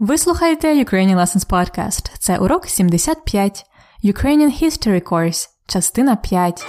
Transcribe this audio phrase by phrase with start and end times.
[0.00, 2.12] Ви слухаєте Ukrainian Lessons Podcast.
[2.18, 3.66] Це урок 75.
[4.04, 6.66] Ukrainian History Course, частина 5.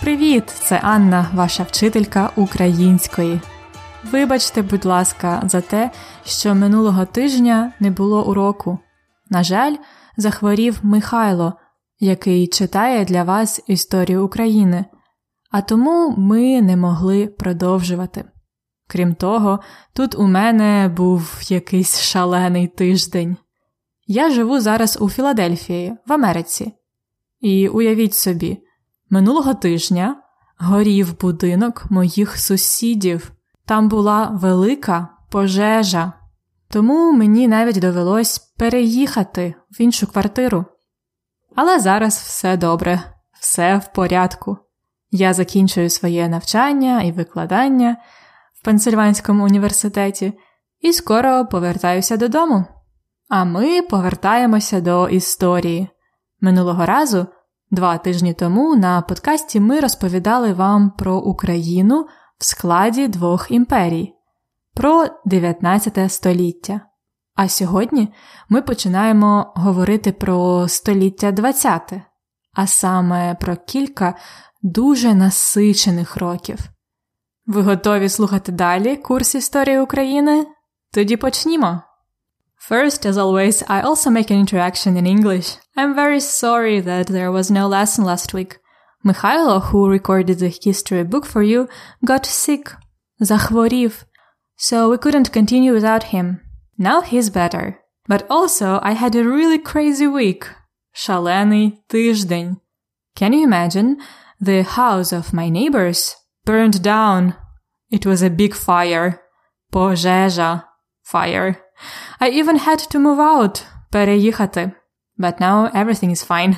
[0.00, 0.44] Привіт!
[0.48, 3.40] Це Анна, ваша вчителька української.
[4.10, 5.90] Вибачте, будь ласка, за те,
[6.24, 8.78] що минулого тижня не було уроку.
[9.30, 9.74] На жаль,
[10.16, 11.52] захворів Михайло,
[12.00, 14.84] який читає для вас історію України,
[15.50, 18.24] а тому ми не могли продовжувати.
[18.88, 19.60] Крім того,
[19.92, 23.36] тут у мене був якийсь шалений тиждень.
[24.06, 26.72] Я живу зараз у Філадельфії, в Америці.
[27.40, 28.58] І уявіть собі,
[29.10, 30.16] минулого тижня
[30.58, 33.32] горів будинок моїх сусідів.
[33.66, 36.12] Там була велика пожежа.
[36.74, 40.64] Тому мені навіть довелось переїхати в іншу квартиру.
[41.56, 43.02] Але зараз все добре,
[43.40, 44.56] все в порядку.
[45.10, 47.96] Я закінчую своє навчання і викладання
[48.60, 50.32] в Пенсильванському університеті
[50.80, 52.64] і скоро повертаюся додому.
[53.28, 55.88] А ми повертаємося до історії.
[56.40, 57.26] Минулого разу,
[57.70, 62.06] два тижні тому, на подкасті ми розповідали вам про Україну
[62.38, 64.13] в складі двох імперій
[64.74, 66.80] про 19 століття.
[67.36, 68.14] А сьогодні
[68.48, 71.92] ми починаємо говорити про століття 20,
[72.52, 74.14] а саме про кілька
[74.62, 76.58] дуже насичених років.
[77.46, 80.46] Ви готові слухати далі курс історії України?
[80.92, 81.82] Тоді почнімо.
[82.70, 85.58] First, as always, I also make an interaction in English.
[85.76, 88.60] I'm very sorry that there was no lesson last week.
[89.02, 91.68] Михайло, who recorded the history book for you,
[92.02, 92.76] got sick.
[93.20, 94.04] Захворів
[94.57, 96.41] so we couldn't continue without him.
[96.77, 97.79] Now he's better.
[98.07, 100.45] But also, I had a really crazy week.
[100.93, 102.57] Шалений тиждень.
[103.15, 103.97] Can you imagine?
[104.41, 106.15] The house of my neighbors
[106.45, 107.35] burned down.
[107.91, 109.21] It was a big fire.
[109.71, 110.65] Пожежа.
[111.03, 111.61] Fire.
[112.19, 113.63] I even had to move out.
[113.91, 114.73] Переїхати.
[115.17, 116.57] But now everything is fine.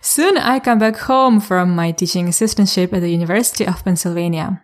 [0.00, 4.62] Soon I come back home from my teaching assistantship at the University of Pennsylvania.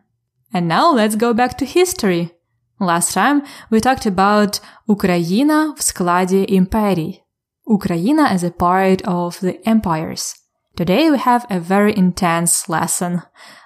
[0.52, 2.32] And now let's go back to history.
[2.80, 7.22] Last time we talked about Україна в складі імперій.
[7.64, 10.34] Україна as a part of the empires.
[10.76, 13.20] Today we have a very intense lesson.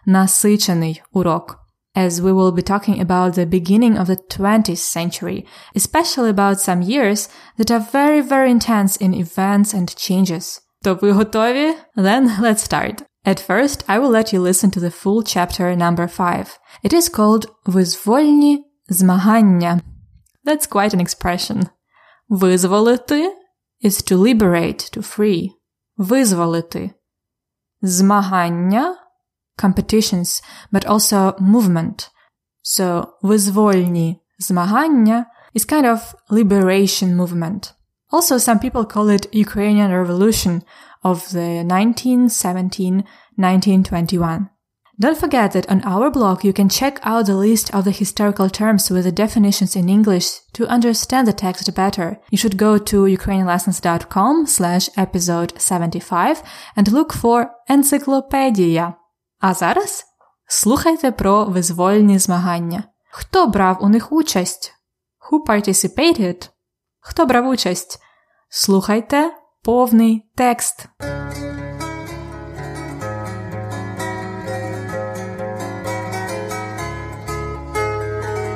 [0.07, 1.61] Насичений урок.
[1.97, 6.83] As we will be talking about the beginning of the 20th century, especially about some
[6.83, 10.61] years that are very, very intense in events and changes.
[10.83, 11.75] То ви готові?
[11.97, 13.05] Then let's start.
[13.25, 16.59] At first, I will let you listen to the full chapter number 5.
[16.83, 19.81] It is called Визвольні Змагання.
[20.47, 21.67] That's quite an expression.
[22.29, 23.33] Визволити
[23.85, 25.51] is to liberate, to free.
[25.97, 26.91] Визволити.
[27.83, 28.97] Змагання
[29.57, 30.43] competitions,
[30.73, 32.11] but also movement.
[32.63, 37.73] So, визвольні змагання is kind of liberation movement.
[38.11, 40.63] Also, some people call it Ukrainian Revolution
[41.03, 41.65] of the
[43.39, 44.47] 1917-1921.
[44.99, 48.49] Don't forget that on our blog you can check out the list of the historical
[48.49, 52.19] terms with the definitions in English to understand the text better.
[52.31, 56.43] You should go to ukrainianlessons.com slash episode 75
[56.77, 58.95] and look for Encyclopedia.
[59.41, 60.05] А зараз
[60.47, 62.85] слухайте про визвольні змагання.
[63.11, 64.73] Хто брав у них участь?
[65.31, 66.51] Who participated?
[67.01, 67.99] Хто брав участь?
[68.49, 69.31] Слухайте
[69.63, 70.89] повний текст.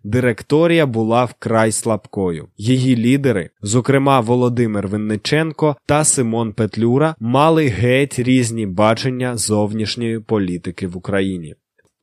[0.05, 2.49] Директорія була вкрай слабкою.
[2.57, 10.97] Її лідери, зокрема Володимир Винниченко та Симон Петлюра, мали геть різні бачення зовнішньої політики в
[10.97, 11.55] Україні.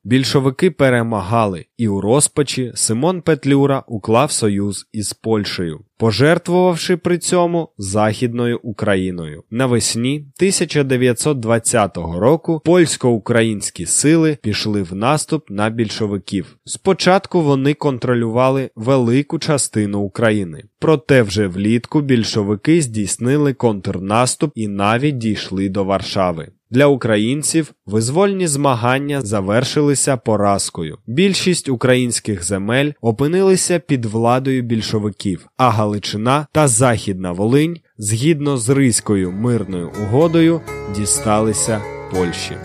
[0.03, 8.59] Більшовики перемагали, і у розпачі Симон Петлюра уклав союз із Польщею, пожертвувавши при цьому Західною
[8.63, 9.44] Україною.
[9.51, 16.57] Навесні 1920 року польсько-українські сили пішли в наступ на більшовиків.
[16.65, 25.69] Спочатку вони контролювали велику частину України, проте вже влітку більшовики здійснили контрнаступ і навіть дійшли
[25.69, 26.47] до Варшави.
[26.71, 30.97] Для українців визвольні змагання завершилися поразкою.
[31.07, 39.31] Більшість українських земель опинилися під владою більшовиків, а Галичина та Західна Волинь згідно з Ризькою
[39.31, 40.62] мирною угодою
[40.95, 41.81] дісталися
[42.13, 42.56] Польщі.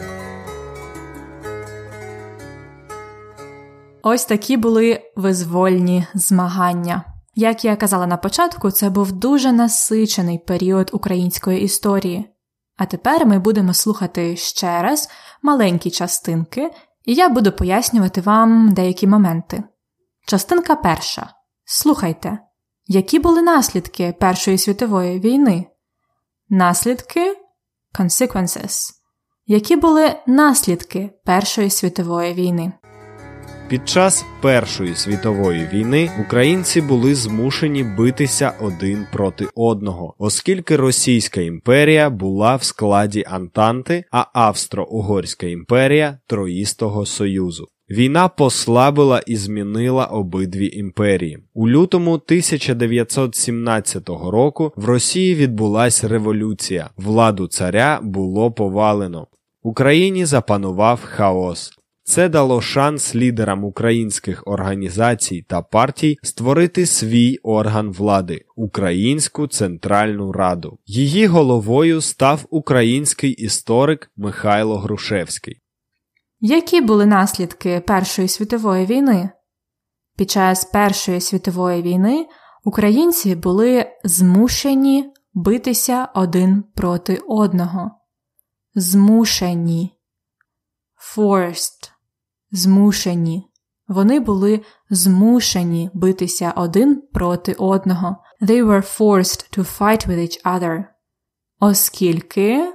[4.03, 7.05] Ось такі були визвольні змагання.
[7.35, 12.25] Як я казала на початку, це був дуже насичений період української історії.
[12.77, 15.09] А тепер ми будемо слухати ще раз
[15.43, 16.71] маленькі частинки,
[17.05, 19.65] і я буду пояснювати вам деякі моменти.
[20.27, 21.35] Частинка перша.
[21.65, 22.39] Слухайте,
[22.87, 25.67] які були наслідки Першої світової війни?
[26.49, 27.37] Наслідки
[27.99, 28.91] consequences.
[29.47, 32.73] Які були наслідки Першої світової війни?
[33.69, 42.11] Під час Першої світової війни українці були змушені битися один проти одного, оскільки Російська імперія
[42.11, 47.69] була в складі Антанти, а Австро-Угорська імперія Троїстого Союзу.
[47.91, 51.39] Війна послабила і змінила обидві імперії.
[51.55, 56.91] У лютому 1917 року в Росії відбулася революція.
[56.97, 59.27] Владу царя було повалено.
[59.63, 61.73] Україні запанував хаос.
[62.09, 70.79] Це дало шанс лідерам українських організацій та партій створити свій орган влади Українську Центральну Раду.
[70.87, 75.61] Її головою став український історик Михайло Грушевський.
[76.41, 79.31] Які були наслідки Першої світової війни?
[80.17, 82.27] Під час Першої світової війни
[82.65, 87.91] Українці були змушені битися один проти одного.
[88.75, 89.93] Змушені.
[91.17, 91.96] Forced.
[92.51, 93.51] Змушені.
[93.89, 94.61] Вони були
[94.91, 98.17] змушені битися один проти одного.
[98.43, 100.85] They were forced to fight with each other.
[101.61, 102.73] Оскільки,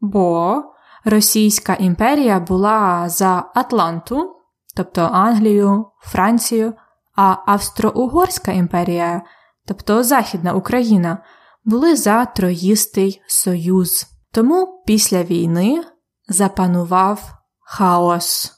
[0.00, 0.62] бо
[1.04, 4.36] Російська імперія була за Атланту,
[4.76, 6.74] тобто Англію, Францію,
[7.16, 9.22] а Австро-Угорська імперія,
[9.66, 11.18] тобто Західна Україна,
[11.64, 14.06] були за Троїстий Союз.
[14.32, 15.84] Тому після війни
[16.28, 18.57] запанував хаос.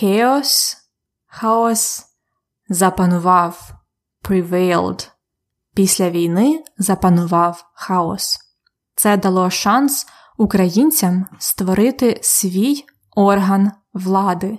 [0.00, 0.76] Chaos,
[1.26, 2.04] хаос
[2.68, 3.74] запанував
[4.22, 5.10] prevailed.
[5.74, 8.38] Після війни запанував хаос.
[8.94, 12.84] Це дало шанс українцям створити свій
[13.16, 14.58] орган влади.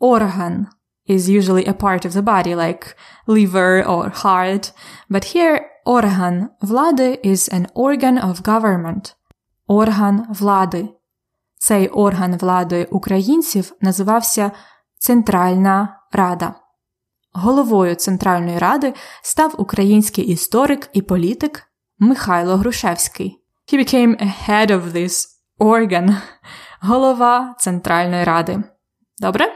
[0.00, 0.66] Орган
[1.08, 2.94] is usually a part of the body, like
[3.26, 4.72] liver or heart,
[5.10, 9.14] but here орган влади is an organ of government.
[9.66, 10.97] Орган влади.
[11.58, 14.50] Цей орган влади українців називався
[14.98, 16.54] Центральна Рада.
[17.32, 21.62] Головою Центральної Ради став український історик і політик
[21.98, 23.44] Михайло Грушевський.
[23.72, 25.26] He became head of this
[25.58, 26.16] organ,
[26.80, 28.62] голова Центральної Ради.
[29.18, 29.46] Добре?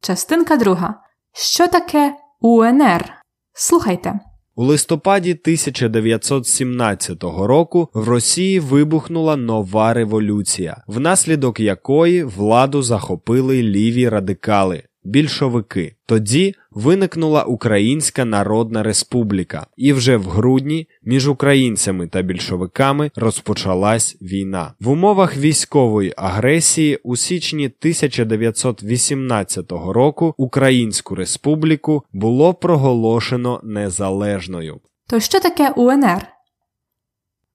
[0.00, 0.94] Частинка друга.
[1.32, 3.14] Що таке УНР?
[3.52, 4.20] Слухайте.
[4.54, 14.82] У листопаді 1917 року в Росії вибухнула нова революція, внаслідок якої владу захопили ліві радикали
[15.04, 15.96] більшовики.
[16.06, 24.74] Тоді виникнула Українська Народна Республіка, і вже в грудні між українцями та більшовиками розпочалась війна.
[24.80, 34.80] В умовах військової агресії у січні 1918 року Українську Республіку було проголошено незалежною.
[35.08, 36.26] То що таке УНР?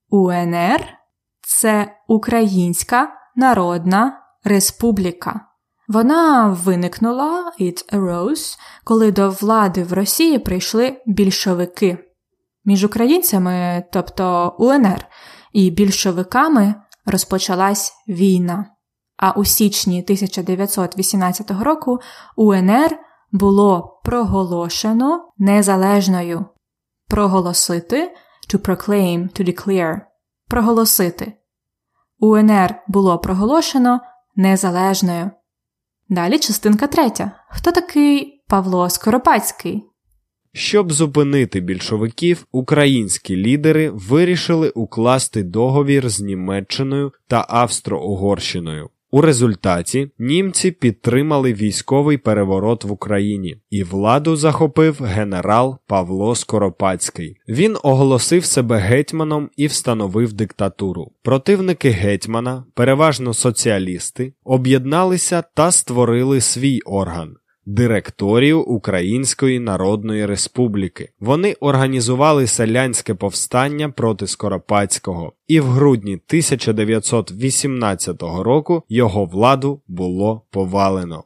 [0.09, 0.87] УНР
[1.41, 5.46] це Українська Народна Республіка.
[5.87, 11.97] Вона виникнула it arose, коли до влади в Росії прийшли більшовики.
[12.65, 15.05] Між українцями, тобто УНР,
[15.53, 16.75] і більшовиками
[17.05, 18.65] розпочалась війна.
[19.17, 21.99] А у січні 1918 року
[22.35, 22.97] УНР
[23.31, 26.45] було проголошено незалежною.
[27.07, 28.15] Проголосити
[28.53, 30.01] to proclaim, to declare.
[30.47, 31.33] Проголосити.
[32.19, 33.99] УНР було проголошено
[34.35, 35.31] незалежною.
[36.09, 37.31] Далі частинка третя.
[37.49, 39.83] Хто такий Павло Скоропадський?
[40.53, 48.89] Щоб зупинити більшовиків, українські лідери вирішили укласти договір з Німеччиною та Австро-Угорщиною.
[49.11, 57.37] У результаті німці підтримали військовий переворот в Україні, і владу захопив генерал Павло Скоропадський.
[57.47, 61.11] Він оголосив себе гетьманом і встановив диктатуру.
[61.23, 67.35] Противники гетьмана, переважно соціалісти, об'єдналися та створили свій орган
[67.67, 71.09] директорію Української Народної Республіки.
[71.19, 81.23] Вони організували селянське повстання проти Скоропадського, і в грудні 1918 року його владу було повалено.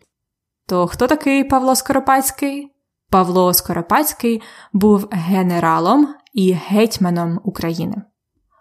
[0.67, 2.67] То хто такий Павло Скоропадський?
[3.09, 4.41] Павло Скоропадський
[4.73, 7.95] був генералом і гетьманом України.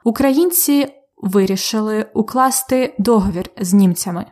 [0.04, 4.26] Українці вирішили укласти договір з німцями.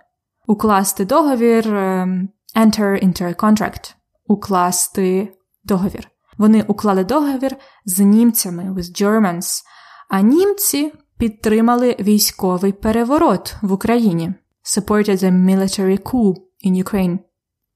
[0.46, 2.28] Укласти договір ем,
[2.58, 3.94] enter into a contract
[4.26, 5.32] укласти
[5.64, 6.08] договір.
[6.38, 9.62] Вони уклали договір з німцями with Germans,
[10.08, 14.34] а німці підтримали військовий переворот в Україні.
[14.64, 16.34] Supported the military coup
[16.66, 17.18] in Ukraine.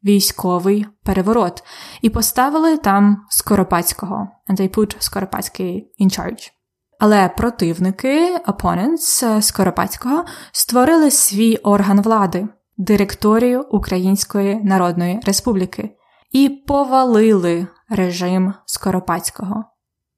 [0.05, 1.65] Військовий переворот.
[2.03, 4.29] І поставили там Скоропадського.
[4.49, 6.51] And they put Скоропадський in charge.
[6.99, 12.49] Але противники, opponents Скоропадського, створили свій орган влади
[12.83, 15.97] директорію Української Народної Республіки
[16.33, 19.65] і повалили режим Скоропадського.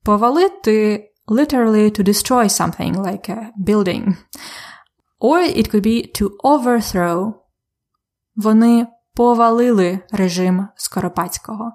[0.04, 4.16] Повалити literally to destroy something like a building.
[5.20, 7.32] Or it could be to overthrow.
[8.36, 11.72] Вони повалили режим Скоропадського.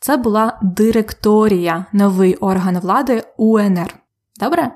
[0.00, 3.94] Це була директорія, новий орган влади УНР.
[4.40, 4.70] Добре?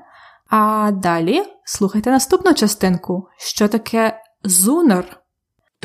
[0.49, 5.24] А далі слухайте наступну частинку, що таке зунер.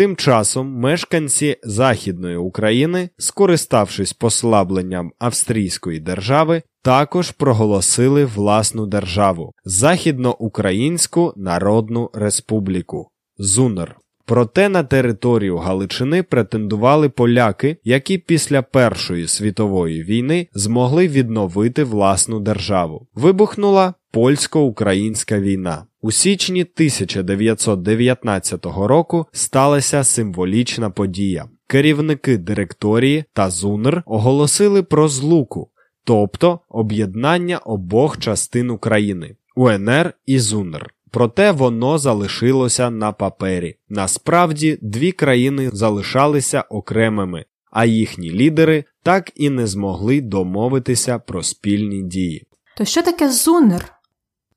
[0.00, 12.10] Тим часом мешканці Західної України, скориставшись послабленням австрійської держави, також проголосили власну державу Західноукраїнську Народну
[12.14, 13.96] Республіку ЗУНР.
[14.26, 23.06] Проте на територію Галичини претендували поляки, які після Першої світової війни змогли відновити власну державу.
[23.14, 25.84] Вибухнула польсько-українська війна.
[26.02, 31.48] У січні 1919 року сталася символічна подія.
[31.66, 35.70] Керівники директорії та ЗУНР оголосили про злуку,
[36.04, 40.94] тобто об'єднання обох частин України УНР і ЗУНР.
[41.10, 43.76] Проте воно залишилося на папері.
[43.88, 52.02] Насправді дві країни залишалися окремими, а їхні лідери так і не змогли домовитися про спільні
[52.02, 52.46] дії.
[52.76, 53.99] То що таке ЗУНР?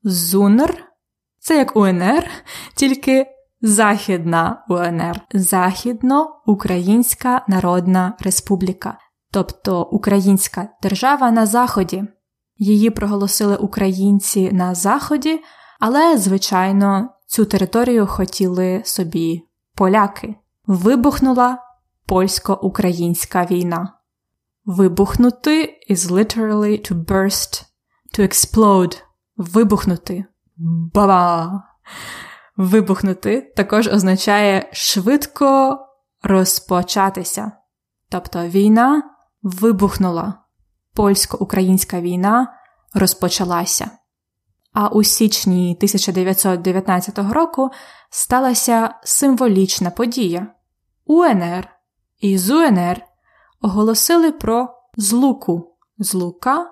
[0.04, 0.84] ЗУНР
[1.38, 2.28] це як УНР,
[2.74, 3.26] тільки
[3.62, 8.98] Західна УНР Західноукраїнська Народна Республіка,
[9.30, 12.04] тобто Українська держава на Заході.
[12.58, 15.40] Її проголосили українці на Заході,
[15.80, 19.42] але, звичайно, цю територію хотіли собі
[19.74, 20.34] поляки.
[20.66, 21.58] Вибухнула
[22.06, 23.92] польсько-українська війна.
[24.64, 27.62] Вибухнути is literally to burst,
[28.18, 29.02] to explode.
[29.36, 30.24] Вибухнути.
[30.56, 31.62] Ба-ба!
[32.56, 35.78] Вибухнути також означає швидко
[36.22, 37.52] розпочатися.
[38.08, 39.02] Тобто війна
[39.42, 40.34] вибухнула.
[40.94, 42.54] Польсько-українська війна
[42.94, 43.90] розпочалася.
[44.72, 47.70] А у січні 1919 року
[48.10, 50.46] сталася символічна подія.
[51.04, 51.68] УНР
[52.18, 53.02] і ЗУНР
[53.60, 56.70] оголосили про злуку злука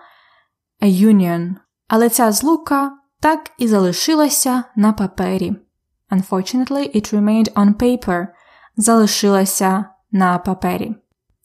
[0.80, 1.61] a union.
[1.94, 5.56] Але ця злука так і залишилася на папері.
[6.10, 8.26] Unfortunately, it remained on paper.
[8.76, 10.94] Залишилася на папері.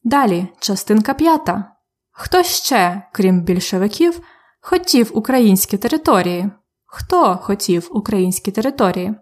[0.04, 1.72] Далі частинка п'ята.
[2.12, 4.20] Хто ще, крім більшовиків,
[4.62, 6.51] хотів українські території?
[6.86, 9.16] Хто хотів українські території?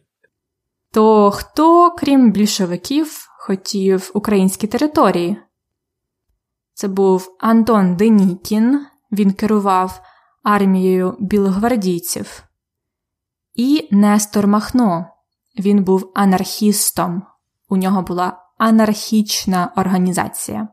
[0.92, 5.38] То хто, крім більшовиків, хотів українські території?
[6.74, 10.02] Це був Антон Денікін, він керував
[10.44, 12.44] армією білогвардійців,
[13.56, 15.06] і Нестор Махно.
[15.60, 17.24] Він був анархістом.
[17.70, 20.68] У нього була анархічна організація.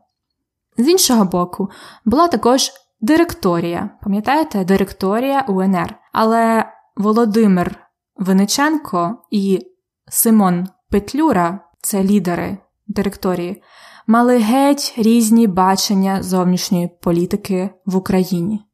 [0.77, 1.69] З іншого боку,
[2.05, 3.89] була також директорія.
[4.03, 5.95] Пам'ятаєте, директорія УНР.
[6.11, 7.75] Але Володимир
[8.15, 9.59] Виниченко і
[10.07, 13.63] Симон Петлюра це лідери директорії,
[14.07, 18.65] мали геть різні бачення зовнішньої політики в Україні.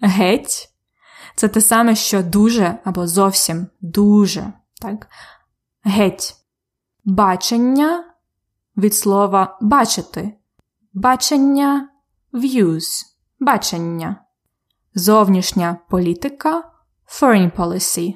[0.00, 0.68] Геть
[1.36, 4.52] це те саме, що дуже або зовсім дуже.
[4.80, 5.08] так?
[5.84, 6.45] Геть.
[7.08, 8.04] Бачення
[8.76, 10.32] від слова бачити.
[10.94, 11.88] Бачення
[12.32, 12.84] views.
[13.40, 14.24] Бачення.
[14.94, 16.70] Зовнішня політика
[17.06, 18.14] foreign policy.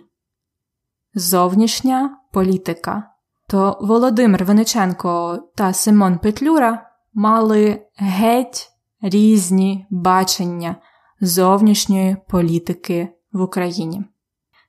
[1.15, 3.11] Зовнішня політика
[3.49, 8.71] то Володимир Виниченко та Симон Петлюра мали геть
[9.03, 10.77] різні бачення
[11.21, 14.05] зовнішньої політики в Україні.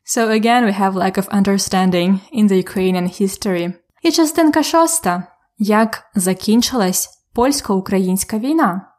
[0.06, 3.81] So again we have lack of understanding in the Ukrainian history.
[4.02, 5.24] І частинка шоста.
[5.58, 8.91] Як закінчилась польсько-українська війна?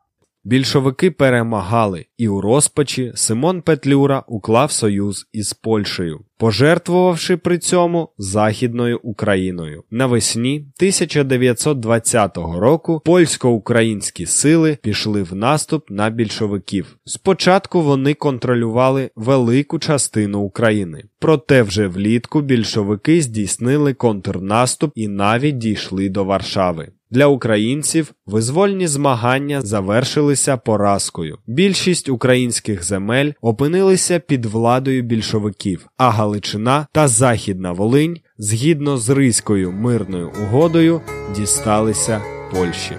[0.45, 9.01] Більшовики перемагали, і у розпачі Симон Петлюра уклав союз із Польщею, пожертвувавши при цьому Західною
[9.03, 9.85] Україною.
[9.91, 16.97] Навесні 1920 року польсько-українські сили пішли в наступ на більшовиків.
[17.05, 26.09] Спочатку вони контролювали велику частину України, проте вже влітку більшовики здійснили контрнаступ і навіть дійшли
[26.09, 26.89] до Варшави.
[27.13, 31.39] Для українців визвольні змагання завершилися поразкою.
[31.47, 39.73] Більшість українських земель опинилися під владою більшовиків, а Галичина та Західна Волинь згідно з Ризькою
[39.73, 41.01] мирною угодою
[41.37, 42.23] дісталися
[42.53, 42.97] Польщі.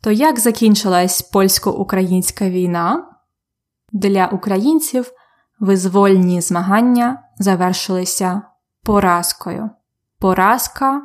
[0.00, 3.08] То як закінчилась польсько-українська війна?
[3.92, 5.12] Для українців
[5.60, 8.42] визвольні змагання завершилися
[8.82, 9.70] поразкою.
[10.18, 11.02] Поразка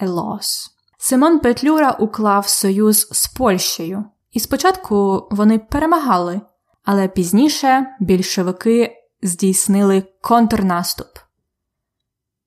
[0.00, 0.72] loss.
[1.04, 6.40] Симон Петлюра уклав союз з Польщею, і спочатку вони перемагали,
[6.84, 11.08] але пізніше більшовики здійснили контрнаступ.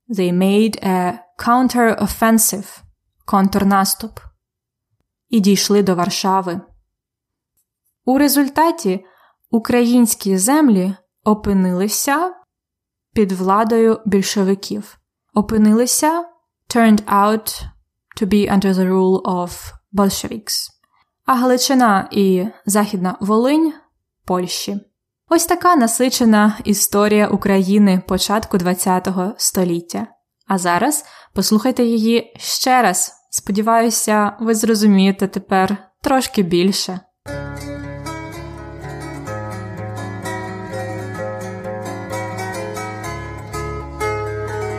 [0.09, 2.81] They made a counter-offensive
[3.25, 4.19] контрнаступ
[5.29, 6.61] і дійшли до Варшави.
[8.05, 9.05] У результаті
[9.49, 12.33] українські землі опинилися
[13.13, 14.97] під владою більшовиків,
[15.33, 16.25] опинилися
[16.69, 17.74] turned out
[18.21, 20.69] to be under the rule of Bolsheviks,
[21.25, 23.73] а Галичина і Західна Волинь
[24.25, 24.79] Польщі.
[25.29, 30.07] Ось така насичена історія України початку ХХ століття.
[30.47, 33.13] А зараз послухайте її ще раз.
[33.31, 36.99] Сподіваюся, ви зрозумієте тепер трошки більше.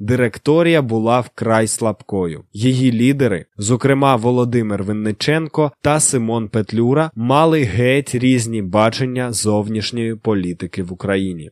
[0.00, 2.44] Директорія була вкрай слабкою.
[2.52, 10.92] Її лідери, зокрема Володимир Винниченко та Симон Петлюра, мали геть різні бачення зовнішньої політики в
[10.92, 11.50] Україні.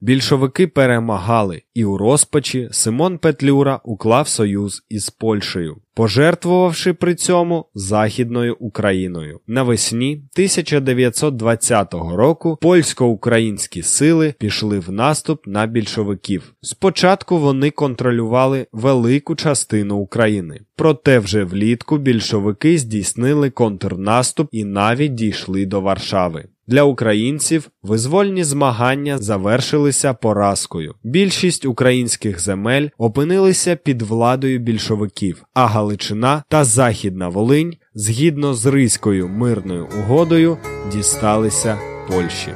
[0.00, 8.56] Більшовики перемагали, і у розпачі Симон Петлюра уклав союз із Польщею, пожертвувавши при цьому Західною
[8.60, 9.40] Україною.
[9.46, 16.54] Навесні 1920 року польсько-українські сили пішли в наступ на більшовиків.
[16.60, 25.66] Спочатку вони контролювали велику частину України, проте вже влітку більшовики здійснили контрнаступ і навіть дійшли
[25.66, 26.44] до Варшави.
[26.68, 30.94] Для українців визвольні змагання завершилися поразкою.
[31.04, 39.28] Більшість українських земель опинилися під владою більшовиків, а Галичина та Західна Волинь згідно з Ризькою
[39.28, 40.58] мирною угодою
[40.92, 42.54] дісталися Польщі.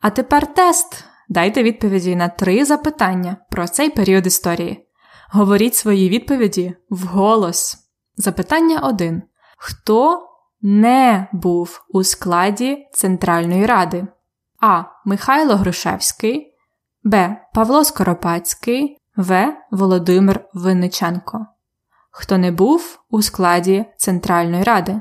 [0.00, 1.04] А тепер тест.
[1.28, 4.86] Дайте відповіді на три запитання про цей період історії.
[5.30, 7.76] Говоріть свої відповіді вголос.
[8.16, 9.22] Запитання 1.
[9.58, 10.28] Хто
[10.62, 14.06] не був у складі Центральної Ради?
[14.60, 14.82] А.
[15.04, 16.54] Михайло Грушевський,
[17.04, 17.36] Б.
[17.54, 19.56] Павло Скоропадський, В.
[19.70, 21.46] Володимир Винниченко.
[22.10, 25.00] Хто не був у складі Центральної Ради?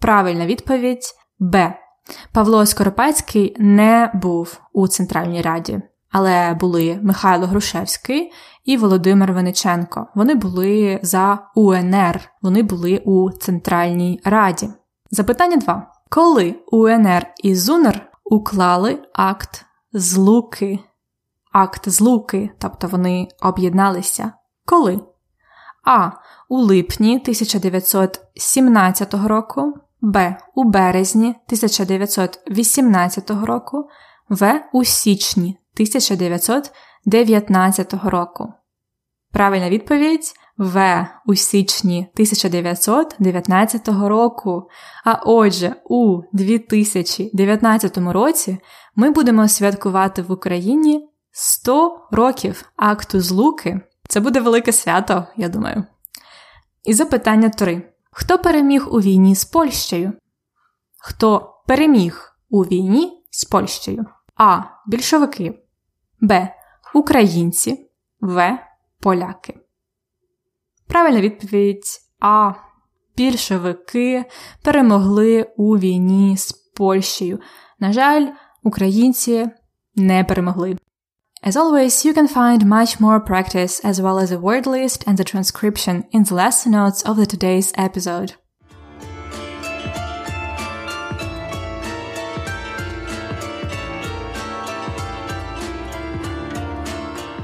[0.00, 1.78] Правильна відповідь Б.
[2.32, 8.32] Павло Скоропадський не був у Центральній Раді, але були Михайло Грушевський
[8.64, 10.06] і Володимир Вениченко.
[10.14, 14.68] Вони були за УНР, вони були у Центральній Раді.
[15.10, 15.92] Запитання 2.
[16.08, 20.78] Коли УНР і ЗУНР уклали акт злуки?
[21.52, 24.32] Акт злуки, тобто вони об'єдналися.
[24.66, 25.00] Коли?
[25.84, 26.10] А.
[26.48, 29.74] У липні 1917 року.
[30.00, 30.36] Б.
[30.54, 33.88] У березні 1918 року,
[34.28, 34.64] В.
[34.72, 38.52] У січні 1919 року.
[39.32, 41.06] Правильна відповідь В.
[41.26, 44.68] У січні 1919 року.
[45.04, 48.58] А отже, у 2019 році
[48.96, 53.80] ми будемо святкувати в Україні 100 років акту злуки.
[54.08, 55.84] Це буде велике свято, я думаю.
[56.84, 57.82] І запитання 3.
[58.10, 60.12] Хто переміг у війні з Польщею?
[60.98, 64.06] Хто переміг у війні з Польщею?
[64.36, 64.60] А.
[64.86, 65.58] Більшовики.
[66.20, 66.48] Б.
[66.94, 67.90] Українці.
[68.20, 68.58] В.
[69.00, 69.63] Поляки.
[70.86, 71.84] Правильна відповідь
[72.20, 72.52] А.
[73.16, 74.24] Більшовики
[74.62, 77.40] перемогли у війні з Польщею.
[77.80, 78.26] На жаль,
[78.62, 79.48] українці
[79.96, 80.76] не перемогли.
[81.46, 85.18] As always, you can find much more practice as well as a word list and
[85.18, 88.34] the transcription in the lesson notes of the today's episode.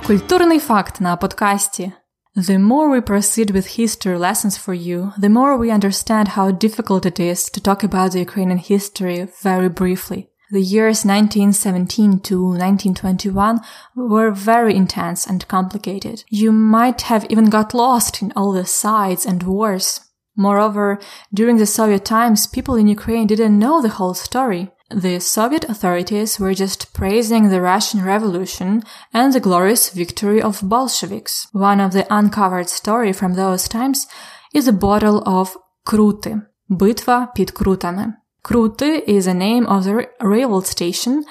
[0.06, 1.92] Культурний факт на подкасті.
[2.36, 7.04] The more we proceed with history lessons for you, the more we understand how difficult
[7.04, 10.30] it is to talk about the Ukrainian history very briefly.
[10.52, 13.60] The years 1917 to 1921
[13.96, 16.24] were very intense and complicated.
[16.28, 20.00] You might have even got lost in all the sides and wars.
[20.36, 21.00] Moreover,
[21.34, 24.70] during the Soviet times, people in Ukraine didn't know the whole story.
[24.90, 28.82] The Soviet authorities were just praising the Russian Revolution
[29.14, 31.46] and the glorious victory of Bolsheviks.
[31.52, 34.08] One of the uncovered story from those times
[34.52, 38.16] is a bottle of Kruty, Bitva Pit Krutane.
[38.42, 41.24] Kruty is the name of the railroad station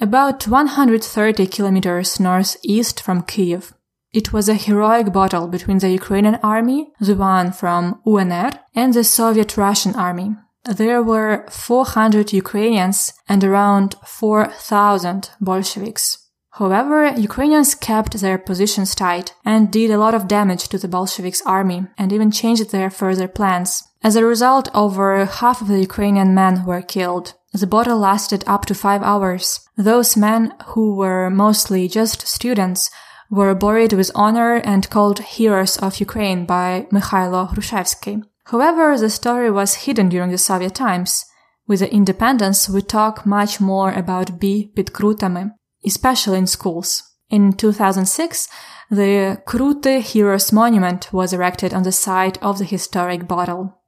[0.00, 3.74] about 130 kilometers northeast from Kiev.
[4.14, 9.04] It was a heroic battle between the Ukrainian army, the one from UNR, and the
[9.04, 10.34] Soviet Russian army.
[10.64, 16.18] There were 400 Ukrainians and around 4,000 Bolsheviks.
[16.52, 21.42] However, Ukrainians kept their positions tight and did a lot of damage to the Bolsheviks
[21.46, 23.82] army and even changed their further plans.
[24.04, 27.34] As a result, over half of the Ukrainian men were killed.
[27.52, 29.66] The battle lasted up to five hours.
[29.76, 32.90] Those men, who were mostly just students,
[33.30, 38.22] were buried with honor and called heroes of Ukraine by Mikhailo Hrushevsky.
[38.44, 41.24] However, the story was hidden during the Soviet times.
[41.66, 44.72] With the independence, we talk much more about B.
[44.74, 45.52] Pitkrutami,
[45.84, 47.02] especially in schools.
[47.30, 48.48] In 2006,
[48.90, 53.81] the Krute Heroes Monument was erected on the site of the historic battle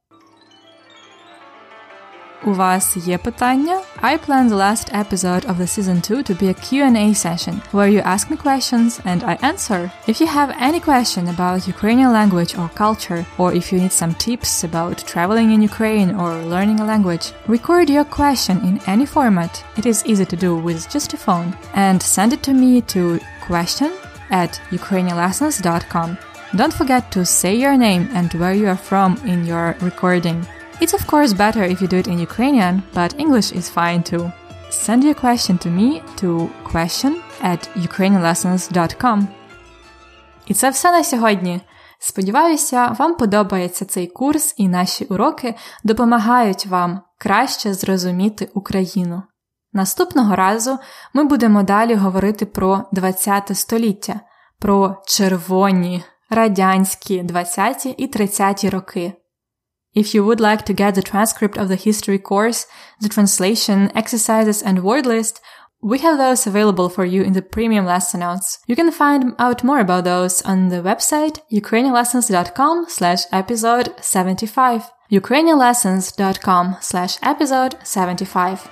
[2.46, 3.80] У вас є питання?
[4.02, 7.90] I plan the last episode of the season 2 to be a Q&A session where
[7.94, 9.80] you ask me questions and I answer.
[10.08, 14.14] If you have any question about Ukrainian language or culture or if you need some
[14.26, 19.52] tips about traveling in Ukraine or learning a language, record your question in any format.
[19.80, 21.50] It is easy to do with just a phone
[21.86, 23.02] and send it to me to
[23.48, 23.90] question
[24.42, 26.10] at ukrainianlessons.com.
[26.60, 30.38] Don't forget to say your name and where you are from in your recording.
[30.81, 34.31] It's of course better if you do it in Ukrainian, but English is fine too.
[34.69, 37.11] Send your question to me to question
[37.41, 39.27] at ukrainianlessons.com.
[40.47, 41.61] І це все на сьогодні.
[41.99, 49.23] Сподіваюся, вам подобається цей курс і наші уроки допомагають вам краще зрозуміти Україну.
[49.73, 50.79] Наступного разу
[51.13, 54.19] ми будемо далі говорити про ХХ століття,
[54.59, 59.13] про червоні радянські 20 і 30 роки.
[59.94, 62.66] If you would like to get the transcript of the history course,
[63.00, 65.40] the translation, exercises, and word list,
[65.82, 68.58] we have those available for you in the premium lesson notes.
[68.66, 74.90] You can find out more about those on the website ukrainianlessons.com slash episode 75.
[75.10, 78.68] ukrainianlessons.com slash episode 75.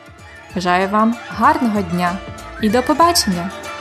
[0.55, 2.19] Бажаю вам гарного дня
[2.63, 3.72] і до побачення!